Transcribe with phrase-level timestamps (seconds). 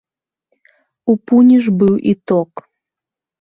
[1.13, 2.51] У пуні ж быў і ток.